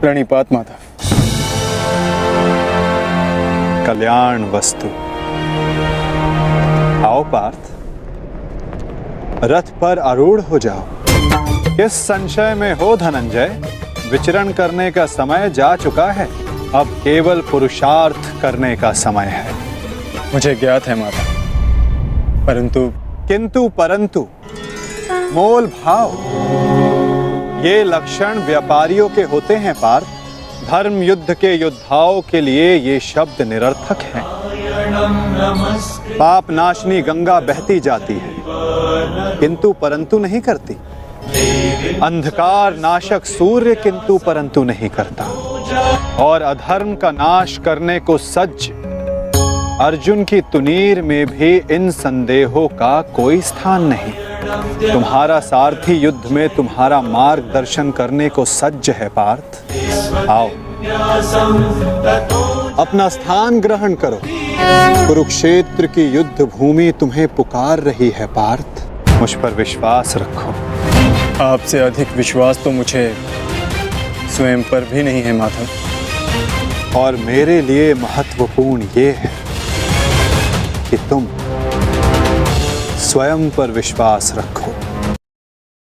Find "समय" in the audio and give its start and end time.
15.06-15.50, 18.92-19.24